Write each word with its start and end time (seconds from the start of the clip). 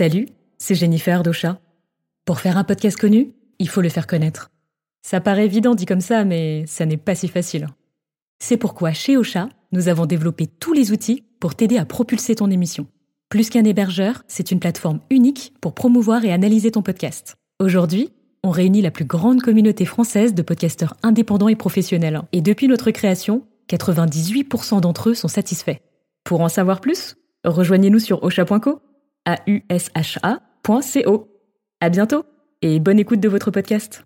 Salut, 0.00 0.28
c'est 0.56 0.74
Jennifer 0.74 1.22
Docha. 1.22 1.60
Pour 2.24 2.40
faire 2.40 2.56
un 2.56 2.64
podcast 2.64 2.98
connu, 2.98 3.34
il 3.58 3.68
faut 3.68 3.82
le 3.82 3.90
faire 3.90 4.06
connaître. 4.06 4.50
Ça 5.02 5.20
paraît 5.20 5.44
évident 5.44 5.74
dit 5.74 5.84
comme 5.84 6.00
ça, 6.00 6.24
mais 6.24 6.64
ça 6.66 6.86
n'est 6.86 6.96
pas 6.96 7.14
si 7.14 7.28
facile. 7.28 7.66
C'est 8.38 8.56
pourquoi 8.56 8.94
chez 8.94 9.18
Ocha, 9.18 9.50
nous 9.72 9.88
avons 9.88 10.06
développé 10.06 10.46
tous 10.46 10.72
les 10.72 10.90
outils 10.90 11.24
pour 11.38 11.54
t'aider 11.54 11.76
à 11.76 11.84
propulser 11.84 12.34
ton 12.34 12.50
émission. 12.50 12.86
Plus 13.28 13.50
qu'un 13.50 13.64
hébergeur, 13.64 14.22
c'est 14.26 14.50
une 14.50 14.58
plateforme 14.58 15.00
unique 15.10 15.52
pour 15.60 15.74
promouvoir 15.74 16.24
et 16.24 16.32
analyser 16.32 16.70
ton 16.70 16.80
podcast. 16.80 17.36
Aujourd'hui, 17.58 18.08
on 18.42 18.48
réunit 18.48 18.80
la 18.80 18.90
plus 18.90 19.04
grande 19.04 19.42
communauté 19.42 19.84
française 19.84 20.32
de 20.32 20.40
podcasteurs 20.40 20.96
indépendants 21.02 21.48
et 21.48 21.56
professionnels. 21.56 22.22
Et 22.32 22.40
depuis 22.40 22.68
notre 22.68 22.90
création, 22.90 23.42
98% 23.68 24.80
d'entre 24.80 25.10
eux 25.10 25.14
sont 25.14 25.28
satisfaits. 25.28 25.76
Pour 26.24 26.40
en 26.40 26.48
savoir 26.48 26.80
plus, 26.80 27.16
rejoignez-nous 27.44 27.98
sur 27.98 28.24
osha.co, 28.24 28.80
a 29.26 29.36
À 31.80 31.88
bientôt 31.88 32.24
et 32.62 32.78
bonne 32.80 32.98
écoute 32.98 33.20
de 33.20 33.28
votre 33.28 33.50
podcast. 33.50 34.04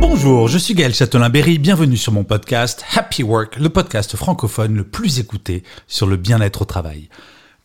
Bonjour, 0.00 0.48
je 0.48 0.58
suis 0.58 0.74
Gaël 0.74 0.94
Châtelain-Berry, 0.94 1.58
bienvenue 1.58 1.96
sur 1.96 2.12
mon 2.12 2.24
podcast 2.24 2.84
Happy 2.94 3.22
Work, 3.22 3.56
le 3.58 3.68
podcast 3.68 4.16
francophone 4.16 4.74
le 4.74 4.84
plus 4.84 5.20
écouté 5.20 5.62
sur 5.86 6.06
le 6.06 6.16
bien-être 6.16 6.62
au 6.62 6.64
travail. 6.64 7.08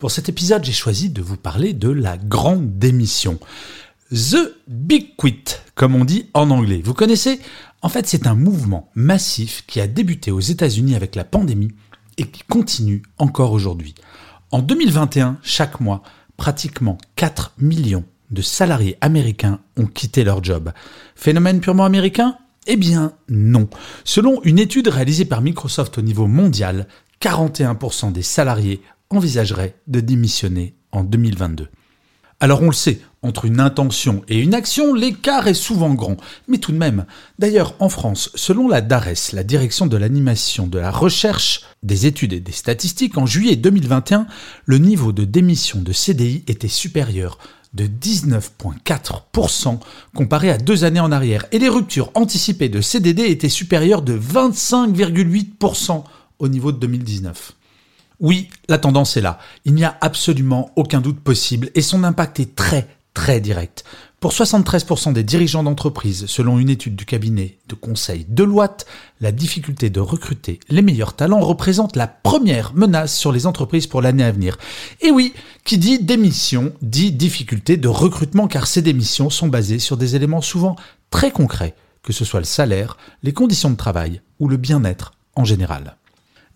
Pour 0.04 0.10
cet 0.10 0.28
épisode, 0.28 0.62
j'ai 0.62 0.72
choisi 0.72 1.08
de 1.08 1.22
vous 1.22 1.38
parler 1.38 1.72
de 1.72 1.88
la 1.88 2.18
grande 2.18 2.78
démission. 2.78 3.38
The 4.12 4.54
Big 4.68 5.16
Quit, 5.16 5.44
comme 5.74 5.94
on 5.94 6.04
dit 6.04 6.28
en 6.34 6.50
anglais. 6.50 6.82
Vous 6.84 6.92
connaissez? 6.92 7.40
En 7.80 7.88
fait, 7.88 8.06
c'est 8.06 8.26
un 8.26 8.34
mouvement 8.34 8.90
massif 8.94 9.64
qui 9.66 9.80
a 9.80 9.86
débuté 9.86 10.30
aux 10.30 10.40
États-Unis 10.40 10.94
avec 10.94 11.16
la 11.16 11.24
pandémie 11.24 11.72
et 12.18 12.24
qui 12.24 12.42
continue 12.42 13.00
encore 13.16 13.52
aujourd'hui. 13.52 13.94
En 14.50 14.58
2021, 14.58 15.38
chaque 15.42 15.80
mois, 15.80 16.02
pratiquement 16.36 16.98
4 17.16 17.54
millions 17.56 18.04
de 18.30 18.42
salariés 18.42 18.98
américains 19.00 19.60
ont 19.78 19.86
quitté 19.86 20.22
leur 20.22 20.44
job. 20.44 20.70
Phénomène 21.14 21.60
purement 21.60 21.86
américain? 21.86 22.36
Eh 22.66 22.76
bien 22.76 23.14
non. 23.30 23.70
Selon 24.04 24.42
une 24.42 24.58
étude 24.58 24.88
réalisée 24.88 25.24
par 25.24 25.40
Microsoft 25.40 25.96
au 25.96 26.02
niveau 26.02 26.26
mondial, 26.26 26.88
41% 27.22 28.12
des 28.12 28.20
salariés 28.22 28.82
envisageraient 29.10 29.76
de 29.86 30.00
démissionner 30.00 30.74
en 30.92 31.04
2022. 31.04 31.68
Alors 32.40 32.62
on 32.62 32.66
le 32.66 32.72
sait, 32.72 33.00
entre 33.22 33.46
une 33.46 33.60
intention 33.60 34.22
et 34.28 34.38
une 34.38 34.54
action, 34.54 34.92
l'écart 34.92 35.48
est 35.48 35.54
souvent 35.54 35.94
grand. 35.94 36.16
Mais 36.46 36.58
tout 36.58 36.72
de 36.72 36.76
même, 36.76 37.06
d'ailleurs 37.38 37.74
en 37.78 37.88
France, 37.88 38.30
selon 38.34 38.68
la 38.68 38.80
DARES, 38.80 39.32
la 39.32 39.44
direction 39.44 39.86
de 39.86 39.96
l'animation 39.96 40.66
de 40.66 40.78
la 40.78 40.90
recherche, 40.90 41.62
des 41.82 42.06
études 42.06 42.34
et 42.34 42.40
des 42.40 42.52
statistiques, 42.52 43.16
en 43.16 43.24
juillet 43.24 43.56
2021, 43.56 44.26
le 44.66 44.78
niveau 44.78 45.12
de 45.12 45.24
démission 45.24 45.80
de 45.80 45.92
CDI 45.92 46.44
était 46.46 46.68
supérieur 46.68 47.38
de 47.72 47.86
19,4% 47.86 49.78
comparé 50.14 50.50
à 50.50 50.58
deux 50.58 50.84
années 50.84 51.00
en 51.00 51.12
arrière. 51.12 51.46
Et 51.50 51.58
les 51.58 51.68
ruptures 51.68 52.10
anticipées 52.14 52.68
de 52.68 52.80
CDD 52.80 53.22
étaient 53.24 53.48
supérieures 53.48 54.02
de 54.02 54.18
25,8% 54.18 56.04
au 56.38 56.48
niveau 56.48 56.72
de 56.72 56.78
2019. 56.78 57.52
Oui, 58.20 58.48
la 58.68 58.78
tendance 58.78 59.16
est 59.16 59.20
là. 59.20 59.38
Il 59.64 59.74
n'y 59.74 59.84
a 59.84 59.96
absolument 60.00 60.70
aucun 60.76 61.00
doute 61.00 61.20
possible 61.20 61.70
et 61.74 61.82
son 61.82 62.04
impact 62.04 62.40
est 62.40 62.54
très 62.54 62.88
très 63.14 63.40
direct. 63.40 63.84
Pour 64.20 64.32
73% 64.32 65.12
des 65.12 65.22
dirigeants 65.22 65.62
d'entreprise, 65.62 66.26
selon 66.26 66.58
une 66.58 66.70
étude 66.70 66.96
du 66.96 67.04
cabinet 67.04 67.58
de 67.68 67.74
conseil 67.74 68.26
Deloitte, 68.28 68.86
la 69.20 69.32
difficulté 69.32 69.90
de 69.90 70.00
recruter 70.00 70.60
les 70.68 70.82
meilleurs 70.82 71.14
talents 71.14 71.40
représente 71.40 71.94
la 71.94 72.06
première 72.06 72.74
menace 72.74 73.14
sur 73.16 73.32
les 73.32 73.46
entreprises 73.46 73.86
pour 73.86 74.02
l'année 74.02 74.24
à 74.24 74.32
venir. 74.32 74.56
Et 75.00 75.10
oui, 75.10 75.34
qui 75.64 75.78
dit 75.78 75.98
démission 75.98 76.72
dit 76.82 77.12
difficulté 77.12 77.76
de 77.76 77.88
recrutement 77.88 78.48
car 78.48 78.66
ces 78.66 78.82
démissions 78.82 79.30
sont 79.30 79.48
basées 79.48 79.78
sur 79.78 79.96
des 79.96 80.16
éléments 80.16 80.40
souvent 80.40 80.76
très 81.10 81.30
concrets, 81.30 81.74
que 82.02 82.12
ce 82.12 82.24
soit 82.24 82.40
le 82.40 82.46
salaire, 82.46 82.96
les 83.22 83.32
conditions 83.32 83.70
de 83.70 83.76
travail 83.76 84.22
ou 84.40 84.48
le 84.48 84.56
bien-être 84.56 85.12
en 85.36 85.44
général. 85.44 85.96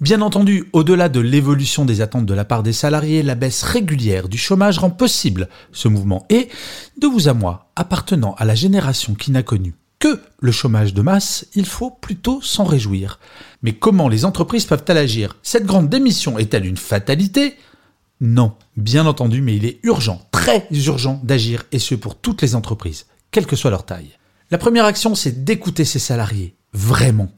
Bien 0.01 0.21
entendu, 0.21 0.69
au-delà 0.73 1.09
de 1.09 1.19
l'évolution 1.19 1.85
des 1.85 2.01
attentes 2.01 2.25
de 2.25 2.35
la 2.35 2.45
part 2.45 2.63
des 2.63 2.73
salariés, 2.73 3.25
la 3.25 3.35
baisse 3.35 3.65
régulière 3.65 4.29
du 4.29 4.39
chômage 4.39 4.79
rend 4.79 4.91
possible 4.91 5.49
ce 5.73 5.89
mouvement. 5.89 6.25
Et, 6.31 6.49
de 7.01 7.09
vous 7.09 7.27
à 7.27 7.35
moi, 7.35 7.71
appartenant 7.75 8.37
à 8.39 8.45
la 8.45 8.55
génération 8.55 9.15
qui 9.15 9.33
n'a 9.33 9.43
connu 9.43 9.75
que 9.99 10.21
le 10.39 10.53
chômage 10.53 10.95
de 10.95 11.03
masse, 11.03 11.49
il 11.57 11.67
faut 11.67 11.91
plutôt 11.91 12.41
s'en 12.43 12.63
réjouir. 12.63 13.19
Mais 13.63 13.73
comment 13.73 14.09
les 14.09 14.25
entreprises 14.25 14.67
peuvent-elles 14.67 14.99
agir? 14.99 15.37
Cette 15.43 15.67
grande 15.67 15.89
démission 15.89 16.39
est-elle 16.39 16.67
une 16.67 16.77
fatalité? 16.77 17.57
Non, 18.21 18.55
bien 18.77 19.05
entendu, 19.05 19.43
mais 19.43 19.57
il 19.57 19.65
est 19.65 19.81
urgent, 19.83 20.23
très 20.31 20.69
urgent 20.71 21.21
d'agir, 21.25 21.65
et 21.73 21.81
ce 21.81 21.97
pour 21.97 22.15
toutes 22.15 22.43
les 22.43 22.55
entreprises, 22.55 23.07
quelle 23.33 23.47
que 23.47 23.57
soit 23.57 23.73
leur 23.73 23.85
taille. 23.85 24.17
La 24.53 24.59
première 24.59 24.85
action, 24.85 25.17
c'est 25.17 25.43
d'écouter 25.43 25.85
ses 25.85 25.99
salariés, 25.99 26.55
vraiment. 26.73 27.33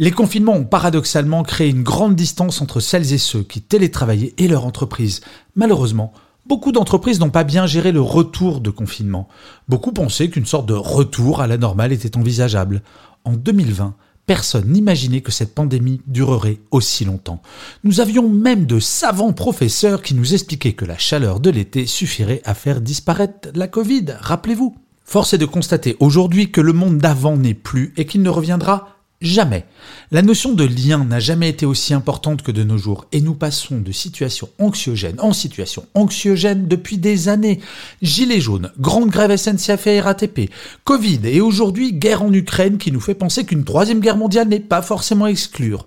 Les 0.00 0.12
confinements 0.12 0.54
ont 0.54 0.64
paradoxalement 0.64 1.42
créé 1.42 1.68
une 1.68 1.82
grande 1.82 2.16
distance 2.16 2.62
entre 2.62 2.80
celles 2.80 3.12
et 3.12 3.18
ceux 3.18 3.42
qui 3.42 3.60
télétravaillaient 3.60 4.32
et 4.38 4.48
leur 4.48 4.64
entreprise. 4.64 5.20
Malheureusement, 5.56 6.14
beaucoup 6.46 6.72
d'entreprises 6.72 7.20
n'ont 7.20 7.28
pas 7.28 7.44
bien 7.44 7.66
géré 7.66 7.92
le 7.92 8.00
retour 8.00 8.62
de 8.62 8.70
confinement. 8.70 9.28
Beaucoup 9.68 9.92
pensaient 9.92 10.30
qu'une 10.30 10.46
sorte 10.46 10.64
de 10.64 10.72
retour 10.72 11.42
à 11.42 11.46
la 11.46 11.58
normale 11.58 11.92
était 11.92 12.16
envisageable. 12.16 12.80
En 13.26 13.34
2020, 13.34 13.94
personne 14.24 14.70
n'imaginait 14.72 15.20
que 15.20 15.32
cette 15.32 15.54
pandémie 15.54 16.00
durerait 16.06 16.60
aussi 16.70 17.04
longtemps. 17.04 17.42
Nous 17.84 18.00
avions 18.00 18.26
même 18.26 18.64
de 18.64 18.80
savants 18.80 19.34
professeurs 19.34 20.00
qui 20.00 20.14
nous 20.14 20.32
expliquaient 20.32 20.72
que 20.72 20.86
la 20.86 20.96
chaleur 20.96 21.40
de 21.40 21.50
l'été 21.50 21.84
suffirait 21.84 22.40
à 22.46 22.54
faire 22.54 22.80
disparaître 22.80 23.50
la 23.54 23.68
Covid, 23.68 24.06
rappelez-vous. 24.18 24.74
Force 25.04 25.34
est 25.34 25.38
de 25.38 25.44
constater 25.44 25.98
aujourd'hui 26.00 26.50
que 26.50 26.62
le 26.62 26.72
monde 26.72 26.96
d'avant 26.96 27.36
n'est 27.36 27.52
plus 27.52 27.92
et 27.98 28.06
qu'il 28.06 28.22
ne 28.22 28.30
reviendra 28.30 28.99
Jamais. 29.20 29.66
La 30.10 30.22
notion 30.22 30.54
de 30.54 30.64
lien 30.64 31.04
n'a 31.04 31.20
jamais 31.20 31.50
été 31.50 31.66
aussi 31.66 31.92
importante 31.92 32.40
que 32.40 32.50
de 32.50 32.64
nos 32.64 32.78
jours 32.78 33.04
et 33.12 33.20
nous 33.20 33.34
passons 33.34 33.78
de 33.78 33.92
situation 33.92 34.48
anxiogène 34.58 35.20
en 35.20 35.34
situation 35.34 35.84
anxiogène 35.92 36.66
depuis 36.66 36.96
des 36.96 37.28
années. 37.28 37.60
Gilets 38.00 38.40
jaunes, 38.40 38.72
grande 38.78 39.10
grève 39.10 39.36
SNCF 39.36 39.86
et 39.88 40.00
RATP, 40.00 40.50
Covid 40.84 41.20
et 41.24 41.42
aujourd'hui 41.42 41.92
guerre 41.92 42.22
en 42.22 42.32
Ukraine 42.32 42.78
qui 42.78 42.92
nous 42.92 43.00
fait 43.00 43.14
penser 43.14 43.44
qu'une 43.44 43.64
troisième 43.64 44.00
guerre 44.00 44.16
mondiale 44.16 44.48
n'est 44.48 44.58
pas 44.58 44.80
forcément 44.80 45.26
exclure. 45.26 45.86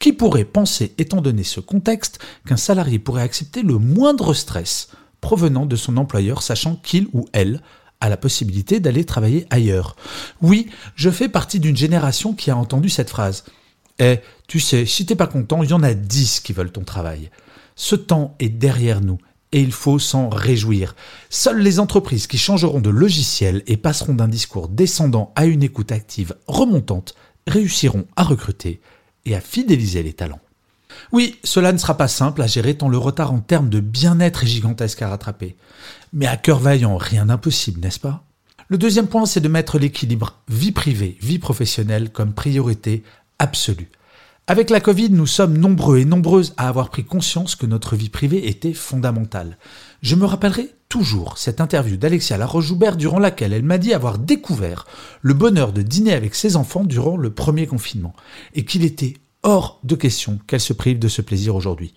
Qui 0.00 0.12
pourrait 0.12 0.44
penser, 0.44 0.94
étant 0.98 1.20
donné 1.20 1.44
ce 1.44 1.60
contexte, 1.60 2.18
qu'un 2.44 2.56
salarié 2.56 2.98
pourrait 2.98 3.22
accepter 3.22 3.62
le 3.62 3.78
moindre 3.78 4.34
stress 4.34 4.88
provenant 5.20 5.64
de 5.64 5.76
son 5.76 5.96
employeur 5.96 6.42
sachant 6.42 6.74
qu'il 6.74 7.06
ou 7.12 7.26
elle 7.32 7.60
la 8.08 8.16
possibilité 8.16 8.80
d'aller 8.80 9.04
travailler 9.04 9.46
ailleurs. 9.50 9.96
Oui, 10.42 10.68
je 10.94 11.10
fais 11.10 11.28
partie 11.28 11.60
d'une 11.60 11.76
génération 11.76 12.34
qui 12.34 12.50
a 12.50 12.56
entendu 12.56 12.88
cette 12.88 13.10
phrase. 13.10 13.44
Eh, 13.98 14.18
tu 14.48 14.60
sais, 14.60 14.86
si 14.86 15.06
t'es 15.06 15.14
pas 15.14 15.26
content, 15.26 15.62
il 15.62 15.70
y 15.70 15.74
en 15.74 15.82
a 15.82 15.94
dix 15.94 16.40
qui 16.40 16.52
veulent 16.52 16.72
ton 16.72 16.84
travail. 16.84 17.30
Ce 17.76 17.94
temps 17.94 18.34
est 18.38 18.48
derrière 18.48 19.00
nous 19.00 19.18
et 19.52 19.60
il 19.60 19.72
faut 19.72 19.98
s'en 19.98 20.28
réjouir. 20.28 20.96
Seules 21.30 21.60
les 21.60 21.78
entreprises 21.78 22.26
qui 22.26 22.38
changeront 22.38 22.80
de 22.80 22.90
logiciel 22.90 23.62
et 23.66 23.76
passeront 23.76 24.14
d'un 24.14 24.28
discours 24.28 24.68
descendant 24.68 25.32
à 25.36 25.46
une 25.46 25.62
écoute 25.62 25.92
active 25.92 26.34
remontante 26.48 27.14
réussiront 27.46 28.06
à 28.16 28.24
recruter 28.24 28.80
et 29.24 29.34
à 29.34 29.40
fidéliser 29.40 30.02
les 30.02 30.12
talents. 30.12 30.40
Oui, 31.12 31.38
cela 31.44 31.72
ne 31.72 31.78
sera 31.78 31.96
pas 31.96 32.08
simple 32.08 32.42
à 32.42 32.46
gérer 32.46 32.76
tant 32.76 32.88
le 32.88 32.98
retard 32.98 33.32
en 33.32 33.40
termes 33.40 33.68
de 33.68 33.80
bien-être 33.80 34.44
est 34.44 34.48
gigantesque 34.48 35.02
à 35.02 35.08
rattraper. 35.08 35.56
Mais 36.12 36.26
à 36.26 36.36
cœur 36.36 36.58
vaillant, 36.58 36.96
rien 36.96 37.26
d'impossible, 37.26 37.80
n'est-ce 37.80 38.00
pas? 38.00 38.24
Le 38.68 38.78
deuxième 38.78 39.08
point, 39.08 39.26
c'est 39.26 39.40
de 39.40 39.48
mettre 39.48 39.78
l'équilibre 39.78 40.38
vie 40.48 40.72
privée, 40.72 41.18
vie 41.20 41.38
professionnelle 41.38 42.10
comme 42.10 42.32
priorité 42.32 43.02
absolue. 43.38 43.90
Avec 44.46 44.68
la 44.68 44.80
Covid, 44.80 45.10
nous 45.10 45.26
sommes 45.26 45.56
nombreux 45.56 45.98
et 45.98 46.04
nombreuses 46.04 46.52
à 46.58 46.68
avoir 46.68 46.90
pris 46.90 47.04
conscience 47.04 47.56
que 47.56 47.64
notre 47.64 47.96
vie 47.96 48.10
privée 48.10 48.48
était 48.48 48.74
fondamentale. 48.74 49.56
Je 50.02 50.16
me 50.16 50.26
rappellerai 50.26 50.74
toujours 50.90 51.38
cette 51.38 51.62
interview 51.62 51.96
d'Alexia 51.96 52.36
Laroche-Joubert 52.36 52.96
durant 52.96 53.18
laquelle 53.18 53.54
elle 53.54 53.62
m'a 53.62 53.78
dit 53.78 53.94
avoir 53.94 54.18
découvert 54.18 54.86
le 55.22 55.32
bonheur 55.32 55.72
de 55.72 55.80
dîner 55.80 56.12
avec 56.12 56.34
ses 56.34 56.56
enfants 56.56 56.84
durant 56.84 57.16
le 57.16 57.30
premier 57.30 57.66
confinement 57.66 58.14
et 58.54 58.66
qu'il 58.66 58.84
était 58.84 59.14
hors 59.44 59.78
de 59.84 59.94
question 59.94 60.40
qu'elle 60.46 60.60
se 60.60 60.72
prive 60.72 60.98
de 60.98 61.08
ce 61.08 61.22
plaisir 61.22 61.54
aujourd'hui. 61.54 61.94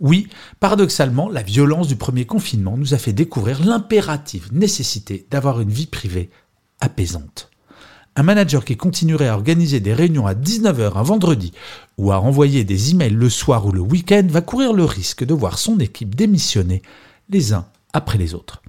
Oui, 0.00 0.28
paradoxalement, 0.60 1.28
la 1.28 1.42
violence 1.42 1.88
du 1.88 1.96
premier 1.96 2.26
confinement 2.26 2.76
nous 2.76 2.94
a 2.94 2.98
fait 2.98 3.12
découvrir 3.12 3.64
l'impérative 3.64 4.52
nécessité 4.52 5.26
d'avoir 5.30 5.60
une 5.60 5.70
vie 5.70 5.86
privée 5.86 6.30
apaisante. 6.80 7.50
Un 8.16 8.22
manager 8.22 8.64
qui 8.64 8.76
continuerait 8.76 9.28
à 9.28 9.34
organiser 9.34 9.80
des 9.80 9.94
réunions 9.94 10.26
à 10.26 10.34
19h 10.34 10.96
un 10.96 11.02
vendredi 11.02 11.52
ou 11.98 12.12
à 12.12 12.16
renvoyer 12.16 12.62
des 12.62 12.90
emails 12.90 13.10
le 13.10 13.30
soir 13.30 13.66
ou 13.66 13.72
le 13.72 13.80
week-end 13.80 14.26
va 14.28 14.40
courir 14.40 14.72
le 14.72 14.84
risque 14.84 15.24
de 15.24 15.34
voir 15.34 15.58
son 15.58 15.80
équipe 15.80 16.14
démissionner 16.14 16.82
les 17.28 17.52
uns 17.52 17.66
après 17.92 18.18
les 18.18 18.34
autres. 18.34 18.62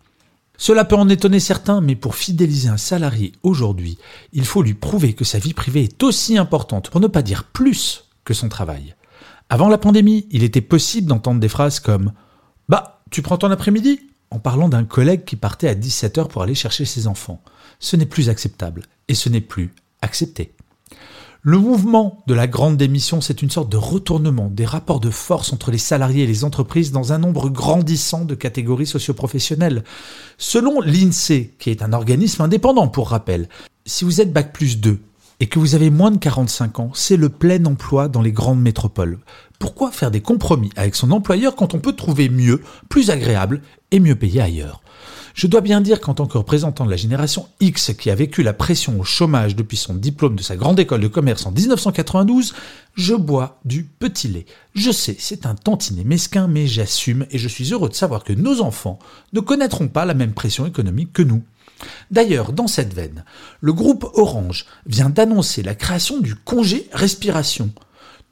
Cela 0.57 0.85
peut 0.85 0.95
en 0.95 1.09
étonner 1.09 1.39
certains, 1.39 1.81
mais 1.81 1.95
pour 1.95 2.15
fidéliser 2.15 2.69
un 2.69 2.77
salarié 2.77 3.33
aujourd'hui, 3.43 3.97
il 4.31 4.45
faut 4.45 4.61
lui 4.61 4.73
prouver 4.73 5.13
que 5.13 5.25
sa 5.25 5.37
vie 5.37 5.53
privée 5.53 5.83
est 5.83 6.03
aussi 6.03 6.37
importante, 6.37 6.89
pour 6.89 7.01
ne 7.01 7.07
pas 7.07 7.21
dire 7.21 7.43
plus, 7.43 8.04
que 8.25 8.33
son 8.33 8.49
travail. 8.49 8.95
Avant 9.49 9.69
la 9.69 9.77
pandémie, 9.77 10.27
il 10.31 10.43
était 10.43 10.61
possible 10.61 11.07
d'entendre 11.07 11.39
des 11.39 11.47
phrases 11.47 11.79
comme 11.79 12.11
Bah, 12.67 13.01
tu 13.11 13.21
prends 13.21 13.37
ton 13.37 13.51
après-midi? 13.51 13.99
en 14.31 14.39
parlant 14.39 14.69
d'un 14.69 14.83
collègue 14.83 15.23
qui 15.23 15.35
partait 15.35 15.69
à 15.69 15.75
17h 15.75 16.27
pour 16.27 16.41
aller 16.41 16.55
chercher 16.55 16.83
ses 16.83 17.07
enfants. 17.07 17.41
Ce 17.79 17.95
n'est 17.95 18.05
plus 18.05 18.27
acceptable 18.29 18.83
et 19.07 19.13
ce 19.13 19.29
n'est 19.29 19.39
plus 19.39 19.73
accepté. 20.01 20.51
Le 21.41 21.59
mouvement 21.59 22.23
de 22.25 22.33
la 22.33 22.47
grande 22.47 22.75
démission, 22.75 23.21
c'est 23.21 23.43
une 23.43 23.51
sorte 23.51 23.71
de 23.71 23.77
retournement 23.77 24.49
des 24.49 24.65
rapports 24.65 24.99
de 24.99 25.11
force 25.11 25.53
entre 25.53 25.69
les 25.69 25.77
salariés 25.77 26.23
et 26.23 26.27
les 26.27 26.43
entreprises 26.43 26.91
dans 26.91 27.13
un 27.13 27.19
nombre 27.19 27.49
grandissant 27.49 28.25
de 28.25 28.33
catégories 28.33 28.87
socioprofessionnelles. 28.87 29.83
Selon 30.39 30.81
l'INSEE, 30.81 31.53
qui 31.59 31.69
est 31.69 31.83
un 31.83 31.93
organisme 31.93 32.41
indépendant 32.41 32.87
pour 32.87 33.09
rappel, 33.09 33.47
si 33.85 34.05
vous 34.05 34.21
êtes 34.21 34.33
Bac 34.33 34.53
plus 34.53 34.79
2 34.79 34.99
et 35.39 35.47
que 35.47 35.59
vous 35.59 35.75
avez 35.75 35.89
moins 35.89 36.11
de 36.11 36.17
45 36.17 36.79
ans, 36.79 36.91
c'est 36.93 37.17
le 37.17 37.29
plein 37.29 37.63
emploi 37.65 38.07
dans 38.07 38.21
les 38.21 38.31
grandes 38.31 38.61
métropoles. 38.61 39.19
Pourquoi 39.59 39.91
faire 39.91 40.11
des 40.11 40.21
compromis 40.21 40.71
avec 40.75 40.95
son 40.95 41.11
employeur 41.11 41.55
quand 41.55 41.73
on 41.73 41.79
peut 41.79 41.93
trouver 41.93 42.29
mieux, 42.29 42.61
plus 42.89 43.09
agréable 43.09 43.61
et 43.91 43.99
mieux 43.99 44.15
payé 44.15 44.41
ailleurs? 44.41 44.81
Je 45.35 45.47
dois 45.47 45.59
bien 45.59 45.81
dire 45.81 45.99
qu'en 45.99 46.13
tant 46.13 46.27
que 46.27 46.37
représentant 46.37 46.85
de 46.85 46.89
la 46.89 46.95
génération 46.95 47.49
X 47.59 47.91
qui 47.99 48.09
a 48.09 48.15
vécu 48.15 48.41
la 48.41 48.53
pression 48.53 48.97
au 49.01 49.03
chômage 49.03 49.57
depuis 49.57 49.75
son 49.75 49.93
diplôme 49.93 50.37
de 50.37 50.41
sa 50.41 50.55
grande 50.55 50.79
école 50.79 51.01
de 51.01 51.09
commerce 51.09 51.45
en 51.45 51.51
1992, 51.51 52.53
je 52.93 53.15
bois 53.15 53.59
du 53.65 53.83
petit 53.83 54.29
lait. 54.29 54.45
Je 54.75 54.91
sais, 54.91 55.17
c'est 55.19 55.45
un 55.45 55.55
tantinet 55.55 56.05
mesquin, 56.05 56.47
mais 56.47 56.67
j'assume 56.67 57.25
et 57.31 57.37
je 57.37 57.49
suis 57.49 57.73
heureux 57.73 57.89
de 57.89 57.95
savoir 57.95 58.23
que 58.23 58.31
nos 58.31 58.61
enfants 58.61 58.97
ne 59.33 59.41
connaîtront 59.41 59.89
pas 59.89 60.05
la 60.05 60.13
même 60.13 60.33
pression 60.33 60.65
économique 60.65 61.11
que 61.11 61.21
nous. 61.21 61.43
D'ailleurs, 62.11 62.53
dans 62.53 62.67
cette 62.67 62.93
veine, 62.93 63.23
le 63.61 63.73
groupe 63.73 64.05
Orange 64.13 64.65
vient 64.85 65.09
d'annoncer 65.09 65.63
la 65.63 65.75
création 65.75 66.19
du 66.19 66.35
congé 66.35 66.87
respiration. 66.91 67.71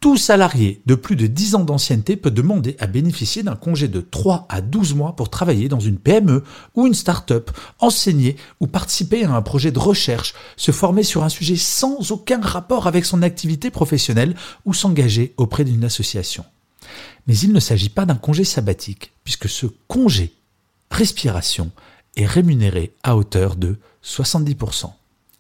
Tout 0.04 0.18
salarié 0.18 0.82
de 0.86 0.96
plus 0.96 1.16
de 1.16 1.28
10 1.28 1.56
ans 1.56 1.64
d'ancienneté 1.64 2.18
peut 2.18 2.30
demander 2.30 2.76
à 2.78 2.88
bénéficier 2.88 3.42
d'un 3.42 3.56
congé 3.56 3.88
de 3.88 4.02
3 4.02 4.48
à 4.50 4.60
12 4.60 4.96
mois 4.96 5.16
pour 5.16 5.30
travailler 5.30 5.70
dans 5.70 5.80
une 5.80 5.98
PME 5.98 6.44
ou 6.76 6.86
une 6.86 6.94
start-up, 6.94 7.52
enseigner 7.80 8.36
ou 8.60 8.68
participer 8.68 9.24
à 9.24 9.34
un 9.34 9.42
projet 9.42 9.72
de 9.72 9.80
recherche, 9.80 10.34
se 10.58 10.72
former 10.72 11.04
sur 11.04 11.24
un 11.24 11.30
sujet 11.30 11.56
sans 11.56 12.12
aucun 12.12 12.42
rapport 12.42 12.86
avec 12.88 13.06
son 13.06 13.22
activité 13.22 13.72
professionnelle 13.72 14.36
ou 14.66 14.74
s'engager 14.74 15.34
auprès 15.38 15.64
d'une 15.64 15.86
association. 15.86 16.44
Mais 17.28 17.38
il 17.38 17.54
ne 17.54 17.62
s'agit 17.62 17.88
pas 17.88 18.06
d'un 18.06 18.16
congé 18.16 18.44
sabbatique, 18.44 19.14
puisque 19.24 19.48
ce 19.48 19.68
congé 19.88 20.34
respiration 20.92 21.72
est 22.16 22.26
rémunéré 22.26 22.94
à 23.04 23.16
hauteur 23.16 23.56
de 23.56 23.78
70%. 24.04 24.92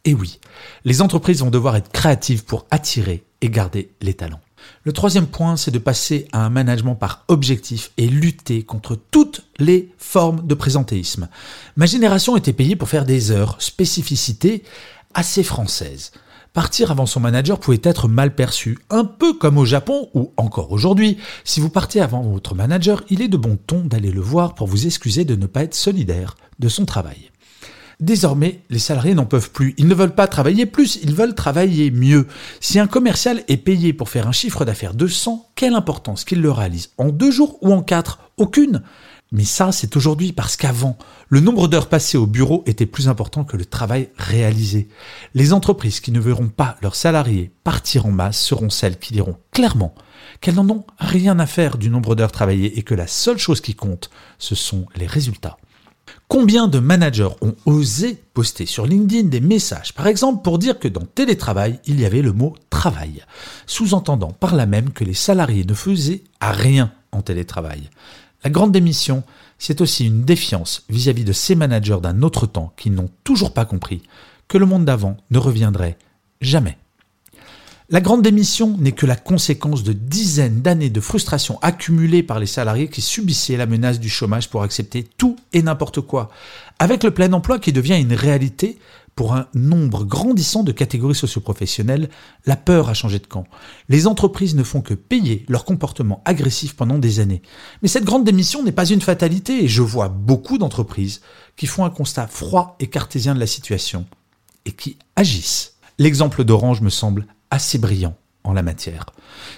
Et 0.05 0.13
oui, 0.13 0.39
les 0.83 1.01
entreprises 1.01 1.39
vont 1.39 1.49
devoir 1.49 1.75
être 1.75 1.91
créatives 1.91 2.43
pour 2.43 2.65
attirer 2.71 3.23
et 3.41 3.49
garder 3.49 3.91
les 4.01 4.13
talents. 4.13 4.41
Le 4.83 4.93
troisième 4.93 5.27
point, 5.27 5.57
c'est 5.57 5.71
de 5.71 5.79
passer 5.79 6.27
à 6.31 6.45
un 6.45 6.49
management 6.49 6.95
par 6.95 7.25
objectif 7.27 7.91
et 7.97 8.07
lutter 8.07 8.63
contre 8.63 8.97
toutes 9.11 9.41
les 9.59 9.93
formes 9.97 10.45
de 10.45 10.53
présentéisme. 10.53 11.29
Ma 11.75 11.85
génération 11.85 12.37
était 12.37 12.53
payée 12.53 12.75
pour 12.75 12.89
faire 12.89 13.05
des 13.05 13.31
heures, 13.31 13.55
spécificité 13.59 14.63
assez 15.13 15.43
française. 15.43 16.11
Partir 16.53 16.91
avant 16.91 17.07
son 17.07 17.19
manager 17.19 17.59
pouvait 17.59 17.81
être 17.81 18.07
mal 18.07 18.35
perçu, 18.35 18.77
un 18.91 19.05
peu 19.05 19.33
comme 19.33 19.57
au 19.57 19.65
Japon 19.65 20.09
ou 20.13 20.33
encore 20.37 20.71
aujourd'hui. 20.71 21.17
Si 21.43 21.59
vous 21.59 21.69
partez 21.69 21.99
avant 21.99 22.21
votre 22.21 22.53
manager, 22.53 23.03
il 23.09 23.23
est 23.23 23.27
de 23.27 23.37
bon 23.37 23.57
ton 23.65 23.79
d'aller 23.79 24.11
le 24.11 24.21
voir 24.21 24.53
pour 24.53 24.67
vous 24.67 24.85
excuser 24.85 25.25
de 25.25 25.35
ne 25.35 25.47
pas 25.47 25.63
être 25.63 25.73
solidaire 25.73 26.35
de 26.59 26.69
son 26.69 26.85
travail. 26.85 27.31
Désormais, 27.99 28.59
les 28.69 28.77
salariés 28.77 29.15
n'en 29.15 29.25
peuvent 29.25 29.49
plus. 29.49 29.73
Ils 29.79 29.87
ne 29.87 29.95
veulent 29.95 30.13
pas 30.13 30.27
travailler 30.27 30.67
plus, 30.67 30.99
ils 31.01 31.15
veulent 31.15 31.33
travailler 31.33 31.89
mieux. 31.89 32.27
Si 32.59 32.77
un 32.77 32.85
commercial 32.85 33.43
est 33.47 33.57
payé 33.57 33.91
pour 33.91 34.09
faire 34.09 34.27
un 34.27 34.31
chiffre 34.31 34.63
d'affaires 34.63 34.93
de 34.93 35.07
100, 35.07 35.49
quelle 35.55 35.73
importance 35.73 36.23
qu'il 36.23 36.41
le 36.41 36.51
réalise 36.51 36.91
En 36.99 37.09
deux 37.09 37.31
jours 37.31 37.57
ou 37.61 37.73
en 37.73 37.81
quatre? 37.81 38.19
Aucune. 38.37 38.83
Mais 39.33 39.45
ça, 39.45 39.71
c'est 39.71 39.97
aujourd'hui 39.97 40.31
parce 40.31 40.55
qu'avant, 40.55 40.95
le 41.27 41.39
nombre 41.39 41.67
d'heures 41.67 41.89
passées 41.89 42.19
au 42.19 42.27
bureau 42.27 42.63
était 42.67 42.85
plus 42.85 43.09
important 43.09 43.43
que 43.43 43.57
le 43.57 43.65
travail 43.65 44.09
réalisé. 44.15 44.87
Les 45.33 45.53
entreprises 45.53 46.01
qui 46.01 46.11
ne 46.11 46.19
verront 46.19 46.49
pas 46.49 46.77
leurs 46.83 46.93
salariés 46.93 47.51
partir 47.63 48.05
en 48.05 48.11
masse 48.11 48.39
seront 48.39 48.69
celles 48.69 48.99
qui 48.99 49.11
diront 49.11 49.37
clairement 49.51 49.95
qu'elles 50.39 50.53
n'en 50.53 50.69
ont 50.69 50.85
rien 50.99 51.39
à 51.39 51.47
faire 51.47 51.79
du 51.79 51.89
nombre 51.89 52.13
d'heures 52.13 52.31
travaillées 52.31 52.77
et 52.77 52.83
que 52.83 52.93
la 52.93 53.07
seule 53.07 53.39
chose 53.39 53.59
qui 53.59 53.73
compte, 53.73 54.11
ce 54.37 54.53
sont 54.53 54.85
les 54.95 55.07
résultats. 55.07 55.57
Combien 56.27 56.67
de 56.67 56.77
managers 56.77 57.29
ont 57.41 57.55
osé 57.65 58.21
poster 58.35 58.67
sur 58.67 58.85
LinkedIn 58.85 59.29
des 59.29 59.41
messages, 59.41 59.93
par 59.93 60.05
exemple 60.05 60.43
pour 60.43 60.59
dire 60.59 60.77
que 60.77 60.87
dans 60.87 61.05
télétravail, 61.05 61.79
il 61.85 61.99
y 61.99 62.05
avait 62.05 62.21
le 62.21 62.33
mot 62.33 62.55
travail, 62.69 63.23
sous-entendant 63.65 64.31
par 64.31 64.55
là 64.55 64.67
même 64.67 64.91
que 64.91 65.03
les 65.03 65.13
salariés 65.15 65.65
ne 65.65 65.73
faisaient 65.73 66.23
à 66.39 66.51
rien 66.51 66.91
en 67.11 67.21
télétravail? 67.21 67.89
La 68.43 68.49
grande 68.49 68.73
démission, 68.73 69.23
c'est 69.57 69.79
aussi 69.79 70.05
une 70.05 70.23
défiance 70.23 70.83
vis-à-vis 70.89 71.23
de 71.23 71.31
ces 71.31 71.55
managers 71.55 71.99
d'un 72.01 72.21
autre 72.23 72.45
temps 72.45 72.73
qui 72.75 72.89
n'ont 72.89 73.09
toujours 73.23 73.53
pas 73.53 73.65
compris 73.65 74.01
que 74.49 74.57
le 74.57 74.65
monde 74.65 74.85
d'avant 74.85 75.17
ne 75.31 75.37
reviendrait 75.37 75.97
jamais. 76.41 76.77
La 77.89 78.01
grande 78.01 78.21
démission 78.21 78.77
n'est 78.77 78.93
que 78.93 79.05
la 79.05 79.15
conséquence 79.15 79.83
de 79.83 79.93
dizaines 79.93 80.61
d'années 80.61 80.89
de 80.89 80.99
frustration 80.99 81.59
accumulées 81.61 82.23
par 82.23 82.39
les 82.39 82.45
salariés 82.45 82.87
qui 82.87 83.01
subissaient 83.01 83.57
la 83.57 83.65
menace 83.65 83.99
du 83.99 84.09
chômage 84.09 84.49
pour 84.49 84.63
accepter 84.63 85.07
tout 85.17 85.35
et 85.53 85.61
n'importe 85.61 86.01
quoi. 86.01 86.29
Avec 86.79 87.03
le 87.03 87.11
plein 87.11 87.31
emploi 87.33 87.59
qui 87.59 87.71
devient 87.71 87.99
une 87.99 88.13
réalité, 88.13 88.79
pour 89.15 89.33
un 89.33 89.47
nombre 89.53 90.03
grandissant 90.05 90.63
de 90.63 90.71
catégories 90.71 91.15
socioprofessionnelles, 91.15 92.09
la 92.45 92.55
peur 92.55 92.89
a 92.89 92.93
changé 92.93 93.19
de 93.19 93.27
camp. 93.27 93.45
Les 93.89 94.07
entreprises 94.07 94.55
ne 94.55 94.63
font 94.63 94.81
que 94.81 94.93
payer 94.93 95.45
leur 95.47 95.65
comportement 95.65 96.21
agressif 96.25 96.75
pendant 96.75 96.97
des 96.97 97.19
années. 97.19 97.41
Mais 97.81 97.87
cette 97.87 98.05
grande 98.05 98.23
démission 98.23 98.63
n'est 98.63 98.71
pas 98.71 98.89
une 98.89 99.01
fatalité 99.01 99.63
et 99.63 99.67
je 99.67 99.81
vois 99.81 100.09
beaucoup 100.09 100.57
d'entreprises 100.57 101.21
qui 101.55 101.67
font 101.67 101.85
un 101.85 101.89
constat 101.89 102.27
froid 102.27 102.75
et 102.79 102.87
cartésien 102.87 103.35
de 103.35 103.39
la 103.39 103.47
situation 103.47 104.05
et 104.65 104.71
qui 104.71 104.97
agissent. 105.15 105.75
L'exemple 105.99 106.43
d'Orange 106.43 106.81
me 106.81 106.89
semble 106.89 107.27
assez 107.51 107.77
brillant 107.77 108.15
en 108.43 108.53
la 108.53 108.63
matière. 108.63 109.05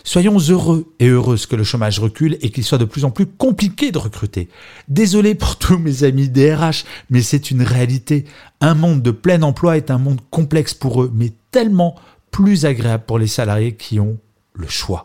Soyons 0.04 0.38
heureux 0.38 0.94
et 1.00 1.08
heureuses 1.08 1.46
que 1.46 1.56
le 1.56 1.64
chômage 1.64 2.00
recule 2.00 2.38
et 2.42 2.52
qu'il 2.52 2.64
soit 2.64 2.78
de 2.78 2.86
plus 2.86 3.06
en 3.06 3.12
plus 3.12 3.26
compliqué 3.26 3.92
de 3.92 3.98
recruter. 3.98 4.50
Désolé 4.88 5.36
pour 5.36 5.56
tous 5.58 5.78
mes 5.78 6.04
amis 6.04 6.30
DRH, 6.30 6.86
mais 7.10 7.22
c'est 7.22 7.52
une 7.52 7.64
réalité. 7.64 8.26
Un 8.62 8.76
monde 8.76 9.02
de 9.02 9.12
plein 9.12 9.42
emploi 9.42 9.78
est 9.78 9.92
un 9.92 9.98
monde 9.98 10.22
complexe 10.30 10.74
pour 10.74 11.04
eux, 11.04 11.12
mais 11.14 11.32
tellement 11.52 11.96
plus 12.32 12.66
agréable 12.66 13.04
pour 13.06 13.20
les 13.20 13.28
salariés 13.28 13.76
qui 13.76 14.00
ont 14.00 14.18
le 14.54 14.68
choix. 14.68 15.04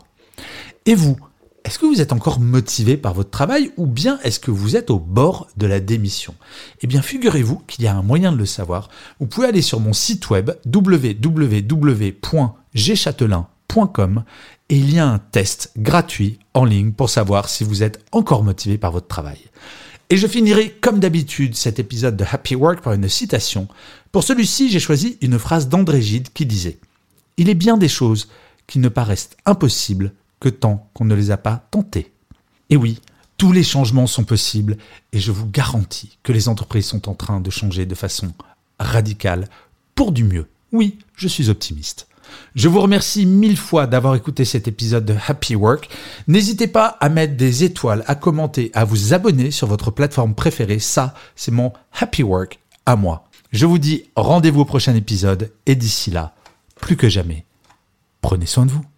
Et 0.85 0.95
vous, 0.95 1.17
est-ce 1.63 1.77
que 1.77 1.85
vous 1.85 2.01
êtes 2.01 2.11
encore 2.11 2.39
motivé 2.39 2.97
par 2.97 3.13
votre 3.13 3.29
travail 3.29 3.71
ou 3.77 3.85
bien 3.85 4.19
est-ce 4.23 4.39
que 4.39 4.49
vous 4.51 4.75
êtes 4.75 4.89
au 4.89 4.99
bord 4.99 5.47
de 5.57 5.67
la 5.67 5.79
démission? 5.79 6.33
Eh 6.81 6.87
bien, 6.87 7.03
figurez-vous 7.03 7.61
qu'il 7.67 7.85
y 7.85 7.87
a 7.87 7.95
un 7.95 8.01
moyen 8.01 8.31
de 8.31 8.37
le 8.37 8.47
savoir. 8.47 8.89
Vous 9.19 9.27
pouvez 9.27 9.47
aller 9.47 9.61
sur 9.61 9.79
mon 9.79 9.93
site 9.93 10.29
web 10.29 10.51
www.gchatelain.com 10.65 13.45
et 14.69 14.75
il 14.75 14.93
y 14.93 14.99
a 14.99 15.07
un 15.07 15.19
test 15.19 15.71
gratuit 15.77 16.39
en 16.53 16.65
ligne 16.65 16.91
pour 16.91 17.09
savoir 17.09 17.47
si 17.47 17.63
vous 17.63 17.83
êtes 17.83 18.03
encore 18.11 18.43
motivé 18.43 18.77
par 18.77 18.91
votre 18.91 19.07
travail. 19.07 19.39
Et 20.09 20.17
je 20.17 20.27
finirai 20.27 20.71
comme 20.71 20.99
d'habitude 20.99 21.55
cet 21.55 21.79
épisode 21.79 22.17
de 22.17 22.25
Happy 22.29 22.55
Work 22.55 22.81
par 22.81 22.93
une 22.93 23.07
citation. 23.07 23.67
Pour 24.11 24.23
celui-ci, 24.23 24.69
j'ai 24.69 24.79
choisi 24.79 25.17
une 25.21 25.39
phrase 25.39 25.69
d'André 25.69 26.01
Gide 26.01 26.33
qui 26.33 26.45
disait⁇ 26.45 26.79
Il 27.37 27.49
est 27.49 27.55
bien 27.55 27.77
des 27.77 27.87
choses 27.87 28.27
qui 28.67 28.79
ne 28.79 28.89
paraissent 28.89 29.29
impossibles 29.45 30.13
que 30.41 30.49
tant 30.49 30.89
qu'on 30.93 31.05
ne 31.05 31.15
les 31.15 31.31
a 31.31 31.37
pas 31.37 31.67
tentés. 31.71 32.11
Et 32.69 32.75
oui, 32.75 32.99
tous 33.37 33.53
les 33.53 33.63
changements 33.63 34.07
sont 34.07 34.25
possibles 34.25 34.77
et 35.13 35.19
je 35.19 35.31
vous 35.31 35.47
garantis 35.47 36.17
que 36.23 36.33
les 36.33 36.49
entreprises 36.49 36.87
sont 36.87 37.07
en 37.07 37.15
train 37.15 37.39
de 37.39 37.49
changer 37.49 37.85
de 37.85 37.95
façon 37.95 38.33
radicale 38.79 39.47
pour 39.95 40.11
du 40.11 40.25
mieux. 40.25 40.47
Oui, 40.73 40.99
je 41.15 41.29
suis 41.29 41.49
optimiste. 41.49 42.07
Je 42.55 42.69
vous 42.69 42.81
remercie 42.81 43.25
mille 43.25 43.57
fois 43.57 43.87
d'avoir 43.87 44.15
écouté 44.15 44.45
cet 44.45 44.67
épisode 44.67 45.05
de 45.05 45.15
Happy 45.27 45.55
Work. 45.55 45.89
N'hésitez 46.27 46.67
pas 46.67 46.97
à 46.99 47.09
mettre 47.09 47.35
des 47.37 47.63
étoiles, 47.63 48.03
à 48.07 48.15
commenter, 48.15 48.71
à 48.73 48.85
vous 48.85 49.13
abonner 49.13 49.51
sur 49.51 49.67
votre 49.67 49.91
plateforme 49.91 50.35
préférée. 50.35 50.79
Ça, 50.79 51.13
c'est 51.35 51.51
mon 51.51 51.73
Happy 51.99 52.23
Work 52.23 52.59
à 52.85 52.95
moi. 52.95 53.25
Je 53.51 53.65
vous 53.65 53.77
dis 53.77 54.05
rendez-vous 54.15 54.61
au 54.61 54.65
prochain 54.65 54.95
épisode 54.95 55.51
et 55.65 55.75
d'ici 55.75 56.11
là, 56.11 56.33
plus 56.79 56.97
que 56.97 57.09
jamais, 57.09 57.45
prenez 58.21 58.45
soin 58.45 58.65
de 58.65 58.71
vous. 58.71 58.90